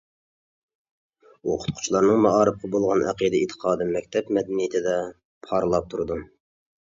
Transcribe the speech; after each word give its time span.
ئوقۇتقۇچىلارنىڭ 1.49 2.23
مائارىپقا 2.23 2.71
بولغان 2.75 3.05
ئەقىدە-ئېتىقادى 3.11 3.87
مەكتەپ 3.91 4.31
مەدەنىيىتىدە 4.39 4.95
پارلاپ 5.49 5.93
تۇرىدۇ. 5.93 6.19